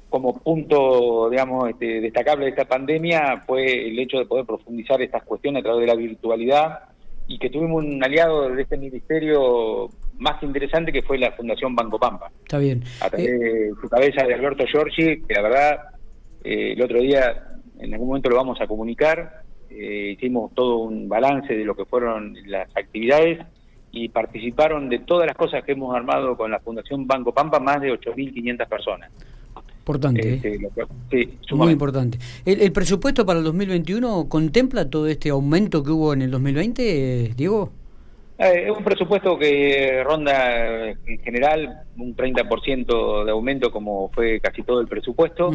como 0.08 0.38
punto, 0.38 1.28
digamos, 1.28 1.70
este, 1.70 2.00
destacable 2.00 2.44
de 2.44 2.50
esta 2.50 2.66
pandemia 2.66 3.42
fue 3.46 3.88
el 3.88 3.98
hecho 3.98 4.18
de 4.18 4.26
poder 4.26 4.46
profundizar 4.46 5.02
estas 5.02 5.24
cuestiones 5.24 5.60
a 5.60 5.64
través 5.64 5.80
de 5.80 5.86
la 5.88 5.96
virtualidad 5.96 6.78
y 7.26 7.38
que 7.38 7.50
tuvimos 7.50 7.82
un 7.82 8.04
aliado 8.04 8.48
de 8.48 8.62
este 8.62 8.76
ministerio 8.76 9.88
más 10.18 10.40
interesante 10.44 10.92
que 10.92 11.02
fue 11.02 11.18
la 11.18 11.32
Fundación 11.32 11.74
Banco 11.74 11.98
Pampa. 11.98 12.30
Está 12.44 12.58
bien. 12.58 12.84
A 13.00 13.10
través 13.10 13.26
eh, 13.26 13.32
de 13.32 13.70
su 13.80 13.88
cabeza 13.88 14.24
de 14.24 14.34
Alberto 14.34 14.64
Giorgi, 14.70 15.22
que 15.22 15.34
la 15.34 15.42
verdad 15.42 15.78
eh, 16.44 16.74
el 16.74 16.82
otro 16.82 17.00
día 17.00 17.48
en 17.80 17.92
algún 17.92 18.08
momento 18.08 18.30
lo 18.30 18.36
vamos 18.36 18.60
a 18.60 18.68
comunicar, 18.68 19.41
eh, 19.74 20.12
hicimos 20.12 20.52
todo 20.54 20.78
un 20.78 21.08
balance 21.08 21.54
de 21.54 21.64
lo 21.64 21.74
que 21.74 21.84
fueron 21.84 22.36
las 22.46 22.68
actividades 22.76 23.44
y 23.90 24.08
participaron 24.08 24.88
de 24.88 25.00
todas 25.00 25.26
las 25.26 25.36
cosas 25.36 25.64
que 25.64 25.72
hemos 25.72 25.94
armado 25.94 26.36
con 26.36 26.50
la 26.50 26.60
Fundación 26.60 27.06
Banco 27.06 27.32
Pampa 27.32 27.60
más 27.60 27.80
de 27.80 27.92
8.500 27.92 28.68
personas. 28.68 29.10
Importante. 29.82 30.34
Este, 30.34 30.54
¿eh? 31.10 31.28
Muy 31.50 31.72
importante. 31.72 32.18
¿El, 32.44 32.70
presupuesto 32.70 33.26
para 33.26 33.40
el 33.40 33.44
2021 33.44 34.28
contempla 34.28 34.88
todo 34.88 35.08
este 35.08 35.30
aumento 35.30 35.82
que 35.82 35.90
hubo 35.90 36.12
en 36.12 36.22
el 36.22 36.30
2020, 36.30 37.32
Diego? 37.36 37.72
Eh, 38.38 38.66
es 38.66 38.76
un 38.76 38.84
presupuesto 38.84 39.36
que 39.36 40.02
ronda 40.04 40.88
en 40.88 41.18
general 41.22 41.82
un 41.98 42.16
30% 42.16 43.24
de 43.24 43.30
aumento 43.32 43.72
como 43.72 44.08
fue 44.10 44.40
casi 44.40 44.62
todo 44.62 44.80
el 44.80 44.86
presupuesto, 44.86 45.50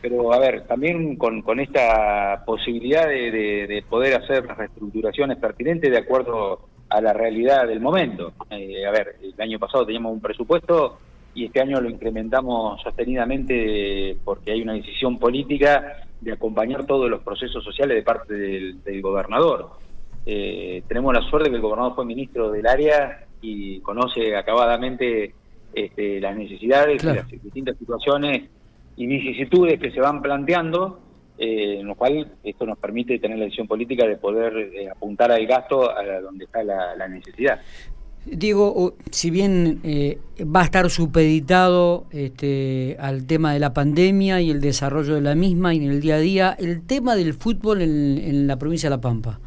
pero 0.00 0.32
a 0.32 0.38
ver, 0.38 0.66
también 0.66 1.16
con, 1.16 1.42
con 1.42 1.60
esta 1.60 2.42
posibilidad 2.44 3.06
de, 3.06 3.84
poder 3.88 4.14
hacer 4.14 4.44
las 4.46 4.56
reestructuraciones 4.56 5.38
pertinentes 5.38 5.90
de 5.90 5.98
acuerdo 5.98 6.60
a 6.88 7.00
la 7.00 7.12
realidad 7.12 7.66
del 7.66 7.80
momento. 7.80 8.32
Eh, 8.50 8.86
a 8.86 8.90
ver, 8.90 9.16
el 9.22 9.40
año 9.40 9.58
pasado 9.58 9.86
teníamos 9.86 10.12
un 10.12 10.20
presupuesto 10.20 10.98
y 11.34 11.46
este 11.46 11.60
año 11.60 11.80
lo 11.80 11.88
incrementamos 11.88 12.80
sostenidamente 12.82 14.16
porque 14.24 14.52
hay 14.52 14.62
una 14.62 14.72
decisión 14.72 15.18
política 15.18 16.04
de 16.20 16.32
acompañar 16.32 16.86
todos 16.86 17.08
los 17.08 17.22
procesos 17.22 17.62
sociales 17.62 17.96
de 17.96 18.02
parte 18.02 18.34
del, 18.34 19.02
gobernador. 19.02 19.70
Eh, 20.26 20.82
tenemos 20.88 21.14
la 21.14 21.22
suerte 21.22 21.50
que 21.50 21.56
el 21.56 21.62
gobernador 21.62 21.94
fue 21.94 22.04
ministro 22.04 22.50
del 22.50 22.66
área 22.66 23.26
y 23.40 23.80
conoce 23.80 24.36
acabadamente 24.36 25.34
este, 25.72 26.20
las 26.20 26.36
necesidades 26.36 27.02
y 27.02 27.06
las 27.06 27.28
distintas 27.28 27.76
situaciones 27.78 28.50
y 29.00 29.06
vicisitudes 29.06 29.80
que 29.80 29.90
se 29.90 30.00
van 30.00 30.20
planteando, 30.20 31.00
eh, 31.38 31.80
en 31.80 31.86
lo 31.86 31.94
cual 31.94 32.32
esto 32.44 32.66
nos 32.66 32.78
permite 32.78 33.18
tener 33.18 33.38
la 33.38 33.44
decisión 33.44 33.66
política 33.66 34.06
de 34.06 34.16
poder 34.16 34.56
eh, 34.56 34.90
apuntar 34.90 35.32
al 35.32 35.46
gasto 35.46 35.90
a 35.90 36.20
donde 36.20 36.44
está 36.44 36.62
la 36.62 37.08
necesidad. 37.08 37.60
Diego, 38.26 38.94
si 39.10 39.30
bien 39.30 39.80
eh, 39.82 40.18
va 40.44 40.60
a 40.60 40.64
estar 40.64 40.90
supeditado 40.90 42.04
este, 42.10 42.96
al 43.00 43.26
tema 43.26 43.54
de 43.54 43.58
la 43.58 43.72
pandemia 43.72 44.42
y 44.42 44.50
el 44.50 44.60
desarrollo 44.60 45.14
de 45.14 45.22
la 45.22 45.34
misma 45.34 45.74
y 45.74 45.78
en 45.78 45.90
el 45.90 46.00
día 46.00 46.16
a 46.16 46.18
día, 46.18 46.56
el 46.58 46.82
tema 46.86 47.16
del 47.16 47.32
fútbol 47.32 47.80
en, 47.80 48.46
la 48.46 48.58
provincia 48.58 48.90
de 48.90 48.96
La 48.96 49.00
Pampa. 49.00 49.40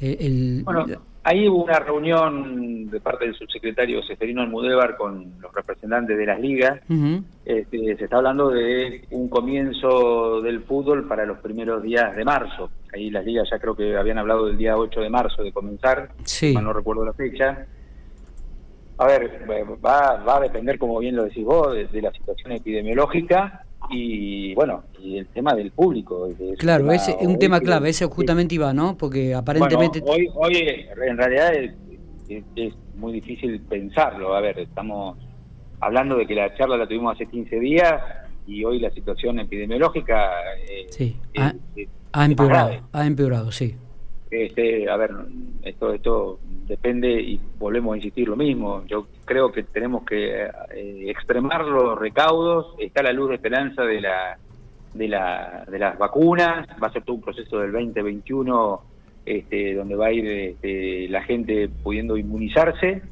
Eh, 0.00 0.60
bueno, 0.62 0.86
ahí 1.26 1.48
hubo 1.48 1.64
una 1.64 1.80
reunión 1.80 2.88
de 2.88 3.00
parte 3.00 3.24
del 3.24 3.34
subsecretario 3.34 4.00
Seferino 4.04 4.42
Almudévar 4.42 4.96
con 4.96 5.34
los 5.40 5.52
representantes 5.52 6.16
de 6.16 6.24
las 6.24 6.38
ligas. 6.38 6.80
Este, 7.44 7.96
se 7.96 8.04
está 8.04 8.18
hablando 8.18 8.50
de 8.50 9.04
un 9.10 9.28
comienzo 9.28 10.40
del 10.40 10.62
fútbol 10.62 11.08
para 11.08 11.26
los 11.26 11.38
primeros 11.38 11.82
días 11.82 12.14
de 12.14 12.24
marzo. 12.24 12.70
Ahí 12.94 13.10
las 13.10 13.24
ligas 13.24 13.48
ya 13.50 13.58
creo 13.58 13.74
que 13.74 13.96
habían 13.96 14.18
hablado 14.18 14.46
del 14.46 14.56
día 14.56 14.76
8 14.76 15.00
de 15.00 15.10
marzo 15.10 15.42
de 15.42 15.50
comenzar, 15.50 16.10
sí. 16.22 16.54
no 16.54 16.72
recuerdo 16.72 17.04
la 17.04 17.12
fecha. 17.12 17.66
A 18.98 19.06
ver, 19.06 19.44
va, 19.84 20.22
va 20.22 20.36
a 20.36 20.40
depender, 20.40 20.78
como 20.78 21.00
bien 21.00 21.16
lo 21.16 21.24
decís 21.24 21.44
vos, 21.44 21.74
de, 21.74 22.00
la 22.00 22.12
situación 22.12 22.52
epidemiológica 22.52 23.65
y, 23.90 24.54
bueno, 24.54 24.84
y 25.00 25.18
el 25.18 25.26
tema 25.28 25.54
del 25.54 25.70
público. 25.70 26.28
claro, 26.58 26.90
es 26.92 27.14
un 27.20 27.38
tema 27.38 27.60
clave, 27.60 27.90
ese 27.90 28.06
justamente 28.06 28.54
iba, 28.54 28.72
¿no? 28.72 28.96
Porque 28.96 29.34
aparentemente... 29.34 30.02
hoy, 30.04 30.28
hoy 30.34 30.56
en 31.06 31.16
realidad 31.16 31.54
es, 31.54 32.74
muy 32.94 33.12
difícil 33.12 33.60
pensarlo. 33.60 34.34
A 34.34 34.40
ver, 34.40 34.58
estamos 34.58 35.18
hablando 35.80 36.16
de 36.16 36.26
que 36.26 36.34
la 36.34 36.54
charla 36.56 36.76
la 36.76 36.86
tuvimos 36.86 37.14
hace 37.14 37.26
15 37.26 37.60
días 37.60 38.02
y 38.46 38.64
hoy 38.64 38.78
la 38.80 38.90
situación 38.90 39.38
epidemiológica... 39.38 40.30
Eh, 40.68 40.86
sí, 40.88 41.16
ha, 41.36 41.54
ha 42.12 42.24
empeorado, 42.24 42.88
ha 42.92 43.06
empeorado, 43.06 43.52
sí. 43.52 43.76
Este, 44.30 44.90
a 44.90 44.96
ver, 44.96 45.10
esto, 45.62 45.92
esto 45.92 46.40
depende 46.66 47.08
y 47.08 47.40
volvemos 47.58 47.94
a 47.94 47.96
insistir 47.96 48.28
lo 48.28 48.36
mismo. 48.36 48.84
Yo 48.86 49.06
creo 49.24 49.52
que 49.52 49.62
tenemos 49.62 50.04
que 50.04 50.44
eh, 50.74 51.10
extremar 51.10 51.64
los 51.64 51.98
recaudos. 51.98 52.74
Está 52.78 53.02
la 53.02 53.12
luz 53.12 53.28
de 53.28 53.34
esperanza 53.36 53.82
de 53.82 54.00
la, 54.00 54.38
de, 54.94 55.08
la, 55.08 55.64
de 55.68 55.78
las 55.78 55.96
vacunas. 55.98 56.66
Va 56.82 56.88
a 56.88 56.92
ser 56.92 57.04
todo 57.04 57.16
un 57.16 57.22
proceso 57.22 57.58
del 57.58 57.72
2021 57.72 58.80
este, 59.24 59.74
donde 59.74 59.94
va 59.94 60.06
a 60.06 60.12
ir 60.12 60.26
este, 60.26 61.08
la 61.08 61.22
gente 61.22 61.68
pudiendo 61.82 62.16
inmunizarse. 62.16 63.02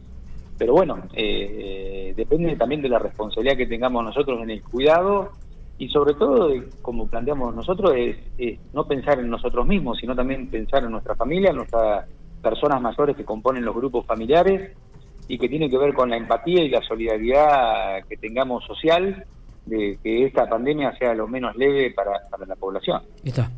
Pero 0.58 0.72
bueno, 0.72 1.02
eh, 1.14 2.12
depende 2.16 2.54
también 2.56 2.82
de 2.82 2.88
la 2.88 2.98
responsabilidad 2.98 3.56
que 3.56 3.66
tengamos 3.66 4.04
nosotros 4.04 4.40
en 4.42 4.50
el 4.50 4.62
cuidado 4.62 5.32
y 5.78 5.88
sobre 5.88 6.14
todo, 6.14 6.50
como 6.82 7.08
planteamos 7.08 7.54
nosotros, 7.54 7.94
es, 7.96 8.58
no 8.72 8.86
pensar 8.86 9.18
en 9.18 9.28
nosotros 9.28 9.66
mismos, 9.66 9.98
sino 9.98 10.14
también 10.14 10.48
pensar 10.48 10.84
en 10.84 10.92
nuestra 10.92 11.16
familia, 11.16 11.50
en 11.50 11.56
nuestras 11.56 12.06
personas 12.42 12.80
mayores 12.80 13.16
que 13.16 13.24
componen 13.24 13.64
los 13.64 13.74
grupos 13.74 14.06
familiares 14.06 14.76
y 15.26 15.38
que 15.38 15.48
tiene 15.48 15.68
que 15.68 15.78
ver 15.78 15.94
con 15.94 16.10
la 16.10 16.16
empatía 16.16 16.62
y 16.62 16.68
la 16.68 16.82
solidaridad 16.82 18.04
que 18.08 18.16
tengamos 18.16 18.64
social 18.64 19.24
de 19.66 19.98
que 20.02 20.26
esta 20.26 20.48
pandemia 20.48 20.96
sea 20.98 21.14
lo 21.14 21.26
menos 21.26 21.56
leve 21.56 21.90
para, 21.92 22.20
para 22.30 22.46
la 22.46 22.54
población. 22.54 23.02
Está. 23.24 23.50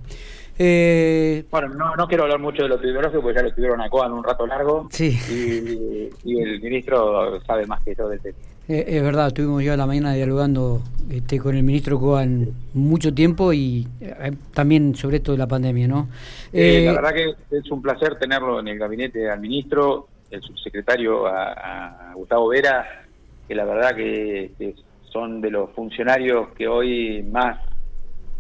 Eh... 0.58 1.44
Bueno, 1.50 1.68
no, 1.74 1.96
no 1.96 2.06
quiero 2.06 2.22
hablar 2.22 2.38
mucho 2.38 2.62
de 2.62 2.68
lo 2.68 2.76
epidemiológico 2.76 3.22
porque 3.22 3.36
ya 3.36 3.42
lo 3.42 3.48
estuvieron 3.48 3.80
a 3.80 3.86
en 3.86 4.12
un 4.12 4.24
rato 4.24 4.46
largo 4.46 4.88
sí. 4.90 5.18
y, 5.28 6.08
y, 6.24 6.40
el 6.40 6.62
ministro 6.62 7.38
sabe 7.42 7.66
más 7.66 7.82
que 7.82 7.94
todo 7.94 8.08
del 8.08 8.20
tema. 8.20 8.38
Eh, 8.68 8.84
es 8.88 9.02
verdad, 9.02 9.28
estuvimos 9.28 9.62
ya 9.62 9.74
a 9.74 9.76
la 9.76 9.86
mañana 9.86 10.12
dialogando 10.12 10.82
este, 11.08 11.38
con 11.38 11.56
el 11.56 11.62
ministro 11.62 12.00
Coan 12.00 12.48
mucho 12.74 13.14
tiempo 13.14 13.52
y 13.52 13.86
eh, 14.00 14.32
también 14.52 14.96
sobre 14.96 15.18
esto 15.18 15.32
de 15.32 15.38
la 15.38 15.46
pandemia, 15.46 15.86
¿no? 15.86 16.08
Eh, 16.52 16.84
la 16.86 17.00
verdad 17.00 17.14
que 17.14 17.56
es 17.56 17.70
un 17.70 17.80
placer 17.80 18.18
tenerlo 18.18 18.58
en 18.58 18.66
el 18.66 18.78
gabinete 18.78 19.30
al 19.30 19.38
ministro, 19.38 20.08
el 20.30 20.42
subsecretario 20.42 21.28
a, 21.28 22.12
Gustavo 22.14 22.48
Vera, 22.48 23.04
que 23.46 23.54
la 23.54 23.64
verdad 23.64 23.94
que, 23.94 24.74
son 25.12 25.40
de 25.40 25.50
los 25.50 25.70
funcionarios 25.70 26.48
que 26.48 26.66
hoy 26.66 27.22
más 27.22 27.58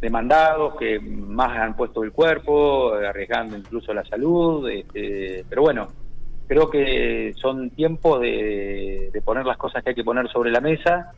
demandados, 0.00 0.76
que 0.76 0.98
más 0.98 1.56
han 1.56 1.76
puesto 1.76 2.02
el 2.02 2.12
cuerpo, 2.12 2.94
arriesgando 2.94 3.56
incluso 3.56 3.94
la 3.94 4.04
salud, 4.04 4.68
este, 4.68 5.44
pero 5.48 5.62
bueno, 5.62 5.88
creo 6.46 6.70
que 6.70 7.34
son 7.40 7.70
tiempos 7.70 8.20
de, 8.20 9.10
poner 9.24 9.44
las 9.44 9.56
cosas 9.56 9.82
que 9.82 9.90
hay 9.90 9.96
que 9.96 10.04
poner 10.04 10.28
sobre 10.28 10.50
la 10.50 10.60
mesa 10.60 11.12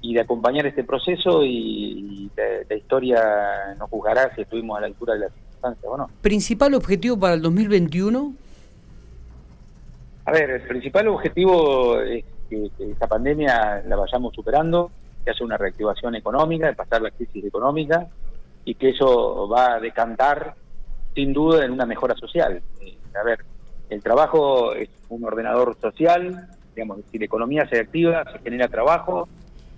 y 0.00 0.14
de 0.14 0.20
acompañar 0.20 0.66
este 0.66 0.84
proceso 0.84 1.44
y, 1.44 2.30
la, 2.68 2.74
historia 2.74 3.74
nos 3.78 3.88
juzgará 3.90 4.34
si 4.34 4.42
estuvimos 4.42 4.76
a 4.78 4.80
la 4.80 4.86
altura 4.88 5.14
de 5.14 5.20
las 5.20 5.32
circunstancias 5.32 5.84
o 5.86 5.96
no. 5.96 6.10
¿Principal 6.20 6.74
objetivo 6.74 7.18
para 7.18 7.34
el 7.34 7.42
2021? 7.42 8.34
A 10.24 10.32
ver, 10.32 10.50
el 10.50 10.62
principal 10.62 11.08
objetivo 11.08 12.00
es 12.00 12.24
que, 12.48 12.70
esta 12.78 13.06
pandemia 13.06 13.82
la 13.86 13.96
vayamos 13.96 14.34
superando, 14.34 14.90
que 15.24 15.30
haya 15.30 15.44
una 15.44 15.56
reactivación 15.56 16.14
económica, 16.16 16.66
de 16.66 16.74
pasar 16.74 17.02
la 17.02 17.10
crisis 17.10 17.44
económica 17.44 18.08
y 18.64 18.74
que 18.74 18.90
eso 18.90 19.48
va 19.48 19.74
a 19.74 19.80
decantar 19.80 20.54
sin 21.14 21.32
duda 21.32 21.64
en 21.64 21.72
una 21.72 21.86
mejora 21.86 22.14
social. 22.16 22.62
Eh, 22.80 22.96
a 23.14 23.24
ver, 23.24 23.44
el 23.92 24.02
trabajo 24.02 24.74
es 24.74 24.88
un 25.10 25.22
ordenador 25.24 25.76
social, 25.78 26.48
digamos, 26.74 27.00
si 27.10 27.18
la 27.18 27.26
economía 27.26 27.68
se 27.68 27.78
activa, 27.78 28.24
se 28.32 28.38
genera 28.38 28.68
trabajo. 28.68 29.28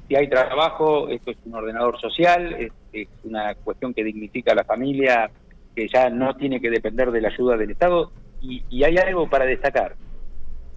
Si 0.07 0.15
hay 0.15 0.29
trabajo, 0.29 1.09
esto 1.09 1.33
es 1.33 1.39
un 1.45 1.55
ordenador 1.55 2.01
social, 2.01 2.55
es, 2.93 3.09
una 3.25 3.57
cuestión 3.57 3.93
que 3.93 4.05
dignifica 4.05 4.53
a 4.53 4.55
la 4.55 4.65
familia, 4.65 5.29
que 5.75 5.89
ya 5.93 6.11
no 6.11 6.37
tiene 6.37 6.61
que 6.61 6.71
depender 6.71 7.11
de 7.11 7.23
la 7.23 7.29
ayuda 7.29 7.57
del 7.57 7.73
Estado. 7.73 8.13
Y, 8.41 8.85
hay 8.85 8.97
algo 8.99 9.29
para 9.29 9.47
destacar. 9.47 9.97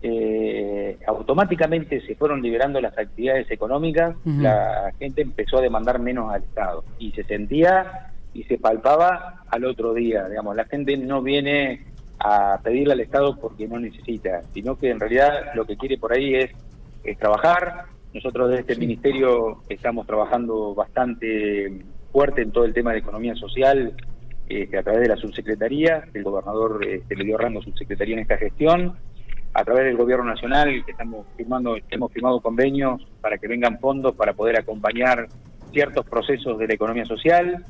Eh, 0.01 0.97
automáticamente 1.05 2.01
se 2.01 2.15
fueron 2.15 2.41
liberando 2.41 2.81
las 2.81 2.97
actividades 2.97 3.49
económicas, 3.51 4.15
la 4.25 4.91
gente 4.97 5.21
empezó 5.21 5.57
a 5.57 5.61
demandar 5.61 5.99
menos 5.99 6.31
al 6.31 6.43
Estado 6.43 6.83
y 6.99 7.11
se 7.11 7.23
sentía 7.23 8.13
y 8.33 8.43
se 8.43 8.57
palpaba 8.57 9.43
al 9.49 9.65
otro 9.65 9.93
día. 9.93 10.27
Digamos, 10.29 10.55
la 10.55 10.65
gente 10.65 10.97
no 10.97 11.21
viene 11.21 11.85
a 12.19 12.59
pedirle 12.63 12.93
al 12.93 12.99
Estado 12.99 13.37
porque 13.39 13.67
no 13.67 13.79
necesita, 13.79 14.41
sino 14.53 14.77
que 14.77 14.89
en 14.89 14.99
realidad 14.99 15.51
lo 15.55 15.65
que 15.65 15.77
quiere 15.77 15.97
por 15.97 16.13
ahí 16.13 16.35
es, 16.35 16.51
trabajar. 17.19 17.85
Nosotros 18.13 18.49
desde 18.49 18.61
este 18.61 18.75
ministerio 18.75 19.61
estamos 19.69 20.05
trabajando 20.05 20.75
bastante 20.75 21.85
fuerte 22.11 22.41
en 22.41 22.51
todo 22.51 22.65
el 22.65 22.73
tema 22.73 22.91
de 22.91 22.99
economía 22.99 23.33
social 23.35 23.95
este, 24.49 24.77
a 24.77 24.83
través 24.83 25.01
de 25.01 25.07
la 25.09 25.17
subsecretaría, 25.17 26.03
el 26.13 26.23
gobernador 26.23 26.85
este, 26.85 27.15
le 27.15 27.25
dio 27.25 27.37
rango 27.37 27.59
a 27.59 27.63
subsecretaría 27.63 28.15
en 28.15 28.21
esta 28.21 28.37
gestión, 28.37 28.97
a 29.53 29.63
través 29.63 29.85
del 29.85 29.97
gobierno 29.97 30.25
nacional, 30.25 30.83
que 30.85 30.91
estamos 30.91 31.25
firmando, 31.35 31.77
hemos 31.89 32.11
firmado 32.11 32.39
convenios 32.39 33.05
para 33.21 33.37
que 33.37 33.47
vengan 33.47 33.79
fondos 33.79 34.15
para 34.15 34.33
poder 34.33 34.57
acompañar 34.57 35.27
ciertos 35.71 36.05
procesos 36.05 36.57
de 36.59 36.67
la 36.67 36.73
economía 36.75 37.05
social, 37.05 37.65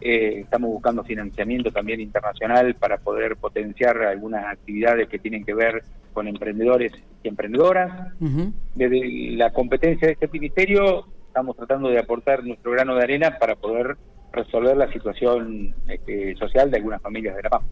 eh, 0.00 0.40
estamos 0.40 0.70
buscando 0.70 1.04
financiamiento 1.04 1.70
también 1.70 2.00
internacional 2.00 2.74
para 2.74 2.98
poder 2.98 3.36
potenciar 3.36 4.02
algunas 4.02 4.44
actividades 4.46 5.08
que 5.08 5.18
tienen 5.18 5.44
que 5.44 5.54
ver 5.54 5.82
con 6.12 6.26
emprendedores 6.26 6.92
y 7.22 7.28
emprendedoras. 7.28 8.12
Desde 8.74 9.32
la 9.36 9.52
competencia 9.52 10.08
de 10.08 10.14
este 10.14 10.28
ministerio 10.28 11.06
estamos 11.26 11.56
tratando 11.56 11.88
de 11.88 11.98
aportar 11.98 12.44
nuestro 12.44 12.72
grano 12.72 12.96
de 12.96 13.04
arena 13.04 13.38
para 13.38 13.54
poder 13.54 13.96
resolver 14.32 14.76
la 14.76 14.92
situación 14.92 15.74
este, 15.88 16.36
social 16.36 16.70
de 16.70 16.76
algunas 16.78 17.02
familias 17.02 17.36
de 17.36 17.42
La 17.42 17.50
Paz. 17.50 17.62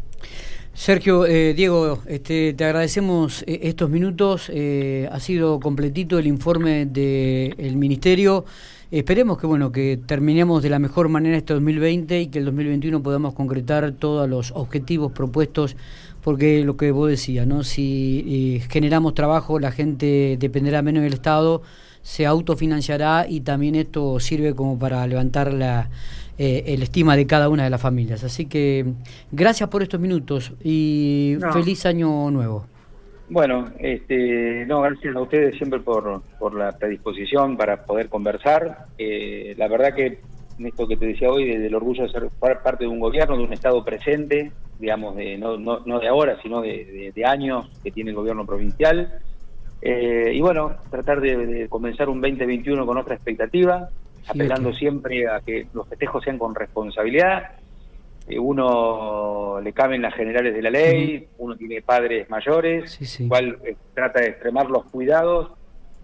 Sergio, 0.73 1.27
eh, 1.27 1.55
Diego, 1.55 2.01
este, 2.07 2.53
te 2.55 2.65
agradecemos 2.65 3.43
eh, 3.43 3.61
estos 3.63 3.91
minutos. 3.91 4.51
ha 4.51 5.21
sido 5.21 5.59
completito 5.61 6.19
el 6.19 6.27
informe 6.27 6.87
del 6.87 7.77
Ministerio. 7.77 8.45
Esperemos 8.91 9.37
que 9.37 9.47
bueno 9.47 9.71
que 9.71 9.99
terminemos 9.99 10.63
de 10.63 10.71
la 10.71 10.79
mejor 10.79 11.11
manera 11.11 11.37
este 11.37 11.53
2020 11.53 12.23
y 12.23 12.27
que 12.29 12.39
el 12.39 12.47
2021 12.47 13.03
podamos 13.03 13.35
concretar 13.35 13.93
todos 13.93 14.27
los 14.27 14.51
objetivos 14.53 15.13
propuestos, 15.13 15.77
porque 16.23 16.65
lo 16.65 16.79
que 16.79 16.91
vos 16.91 17.11
decías, 17.11 17.47
¿no? 17.47 17.65
Si 17.65 18.25
eh, 18.27 18.67
generamos 18.71 19.13
trabajo, 19.13 19.61
la 19.61 19.73
gente 19.73 20.39
dependerá 20.41 20.81
menos 20.81 21.03
del 21.03 21.13
Estado, 21.13 21.61
se 22.01 22.25
autofinanciará 22.25 23.27
y 23.29 23.43
también 23.43 23.75
esto 23.75 24.21
sirve 24.21 24.55
como 24.55 24.79
para 24.79 25.07
levantar 25.07 25.53
la 25.53 25.91
eh, 26.39 26.65
el 26.67 26.83
estima 26.83 27.17
de 27.17 27.27
cada 27.27 27.49
una 27.49 27.65
de 27.65 27.71
las 27.71 27.81
familias. 27.81 28.25
Así 28.25 28.47
que 28.47 28.87
gracias 29.33 29.69
por 29.69 29.83
estos 29.83 30.01
minutos 30.01 30.53
y 30.63 31.37
feliz 31.53 31.85
año 31.87 32.31
nuevo. 32.31 32.67
Bueno, 33.31 33.67
este, 33.79 34.65
no, 34.67 34.81
gracias 34.81 35.15
a 35.15 35.21
ustedes 35.21 35.57
siempre 35.57 35.81
por, 35.81 36.23
por 36.39 36.55
la 36.55 36.73
predisposición 36.79 37.59
para 37.59 37.85
poder 37.85 38.09
conversar. 38.09 38.87
Eh, 38.97 39.55
la 39.59 39.69
verdad 39.69 39.95
que 39.95 40.21
esto 40.67 40.89
que 40.89 40.97
te 40.97 41.07
decía 41.07 41.31
hoy, 41.31 41.57
del 41.57 41.75
orgullo 41.75 42.05
de 42.05 42.11
ser 42.11 42.29
parte 42.41 42.85
de 42.85 42.89
un 42.89 42.99
gobierno, 42.99 43.37
de 43.37 43.45
un 43.45 43.53
Estado 43.53 43.85
presente, 43.85 44.51
digamos, 44.79 45.15
de, 45.17 45.37
no, 45.37 45.59
no, 45.59 45.81
no 45.85 46.01
de 46.01 46.09
ahora, 46.09 46.39
sino 46.43 46.63
de, 46.63 47.13
años 47.25 47.69
que 47.83 47.91
tiene 47.91 48.11
el 48.11 48.17
gobierno 48.17 48.47
provincial. 48.47 49.21
Eh, 49.83 50.33
y 50.35 50.41
bueno, 50.41 50.73
tratar 50.91 51.21
de, 51.21 51.67
comenzar 51.69 52.09
un 52.09 52.21
2021 52.21 52.87
con 52.87 52.97
otra 52.97 53.15
expectativa, 53.15 53.91
apelando 54.27 54.73
siempre 54.73 55.29
a 55.29 55.41
que 55.41 55.67
los 55.73 55.89
festejos 55.89 56.25
sean 56.25 56.39
con 56.39 56.55
responsabilidad 56.55 57.53
eh, 58.29 58.39
uno 58.39 59.59
le 59.63 59.73
caben 59.73 60.03
las 60.03 60.15
generales 60.15 60.55
de 60.55 60.61
la 60.61 60.71
ley, 60.71 61.29
uno 61.39 61.57
tiene 61.57 61.81
padres 61.81 62.29
mayores, 62.29 62.99
cual 63.27 63.59
eh, 63.65 63.75
trata 63.95 64.21
de 64.21 64.29
extremar 64.29 64.69
los 64.69 64.85
cuidados, 64.85 65.53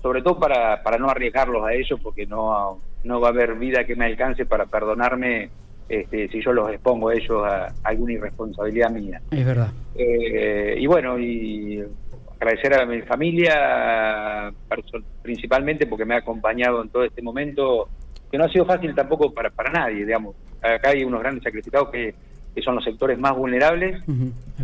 sobre 0.01 0.23
todo 0.23 0.39
para, 0.39 0.83
para 0.83 0.97
no 0.97 1.11
arriesgarlos 1.11 1.67
a 1.67 1.75
ellos, 1.75 2.01
porque 2.03 2.27
no, 2.27 2.79
no 3.05 3.21
va 3.21 3.29
a 3.29 3.31
haber 3.31 3.57
vida 3.57 3.85
que 3.85 3.95
me 3.95 4.07
alcance 4.07 4.47
para 4.47 4.65
perdonarme 4.65 5.51
este, 5.87 6.29
si 6.29 6.43
yo 6.43 6.53
los 6.55 6.71
expongo 6.71 7.11
a 7.11 7.15
ellos 7.15 7.45
a, 7.45 7.75
alguna 7.83 8.15
irresponsabilidad 8.15 8.91
mía. 8.91 9.21
Es 9.31 9.45
verdad. 9.45 9.71
Eh, 9.95 10.77
y 10.79 10.87
bueno, 10.87 11.19
y 11.19 11.85
agradecer 12.41 12.81
a 12.81 12.87
mi 12.87 13.03
familia, 13.03 14.51
principalmente 15.21 15.87
porque 15.87 16.07
me 16.07 16.15
ha 16.15 16.19
acompañado 16.19 16.83
en 16.83 16.89
todo 16.89 17.05
este 17.05 17.21
momento, 17.21 17.91
que 18.35 18.39
no 18.39 18.47
ha 18.47 18.49
sido 18.49 18.65
fácil 18.65 18.93
tampoco 18.97 19.33
para, 19.33 19.49
para 19.49 19.71
nadie, 19.71 20.05
digamos 20.05 20.35
acá 20.73 20.91
hay 20.91 21.05
unos 21.05 21.21
grandes 21.21 21.45
sacrificados 21.45 21.91
que, 21.91 22.15
son 22.65 22.77
los 22.77 22.85
sectores 22.85 23.19
más 23.19 23.37
vulnerables, 23.37 24.01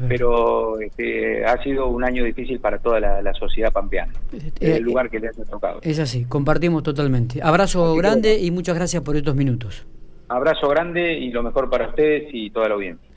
pero 0.09 0.81
este, 0.81 1.45
ha 1.45 1.61
sido 1.63 1.89
un 1.89 2.05
año 2.05 2.25
difícil 2.25 2.61
para 2.61 2.79
toda 2.79 3.01
la, 3.01 3.35
sociedad 3.35 3.73
pampeana, 3.73 4.13
eh, 4.33 4.77
el 4.77 4.85
lugar 4.85 5.11
que 5.11 5.19
le 5.19 5.29
ha 5.29 5.33
tocado. 5.33 5.81
Es 5.83 5.99
así, 5.99 6.25
compartimos 6.25 6.85
totalmente. 6.85 7.41
Abrazo 7.43 7.97
grande 7.97 8.39
y 8.39 8.53
muchas 8.53 8.77
gracias 8.77 9.03
por 9.03 9.17
estos 9.17 9.35
minutos. 9.35 9.87
Abrazo 10.29 10.69
grande 10.69 11.15
y 11.15 11.31
lo 11.31 11.43
mejor 11.43 11.69
para 11.69 11.89
ustedes 11.89 12.29
y 12.33 12.51
toda 12.51 12.69
la 12.69 12.75
audiencia. 12.77 13.10